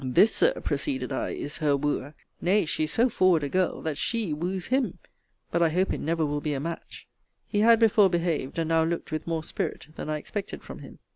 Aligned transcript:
This, 0.03 0.33
Sir, 0.33 0.53
proceeded 0.61 1.11
I, 1.11 1.29
is 1.29 1.59
her 1.59 1.77
wooer! 1.77 2.15
Nay, 2.41 2.65
she 2.65 2.85
is 2.85 2.91
so 2.91 3.07
forward 3.07 3.43
a 3.43 3.49
girl, 3.49 3.83
that 3.83 3.99
she 3.99 4.33
wooes 4.33 4.65
him: 4.69 4.97
but 5.51 5.61
I 5.61 5.69
hope 5.69 5.93
it 5.93 5.99
never 6.01 6.25
will 6.25 6.41
be 6.41 6.55
a 6.55 6.59
match. 6.59 7.07
He 7.47 7.59
had 7.59 7.79
before 7.79 8.09
behaved, 8.09 8.57
and 8.57 8.69
now 8.69 8.83
looked 8.83 9.11
with 9.11 9.27
more 9.27 9.43
spirit 9.43 9.89
than 9.97 10.09
I 10.09 10.17
expected 10.17 10.63
from 10.63 10.79
him. 10.79 10.97